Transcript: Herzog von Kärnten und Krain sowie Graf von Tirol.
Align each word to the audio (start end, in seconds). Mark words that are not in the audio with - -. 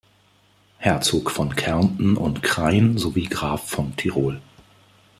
Herzog 0.79 1.29
von 1.29 1.55
Kärnten 1.55 2.17
und 2.17 2.41
Krain 2.41 2.97
sowie 2.97 3.25
Graf 3.25 3.69
von 3.69 3.95
Tirol. 3.97 4.41